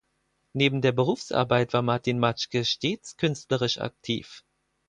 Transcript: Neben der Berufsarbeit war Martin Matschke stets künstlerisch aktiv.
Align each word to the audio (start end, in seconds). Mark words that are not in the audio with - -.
Neben 0.53 0.81
der 0.81 0.93
Berufsarbeit 0.93 1.73
war 1.73 1.83
Martin 1.83 2.17
Matschke 2.17 2.65
stets 2.65 3.17
künstlerisch 3.17 3.77
aktiv. 3.77 4.43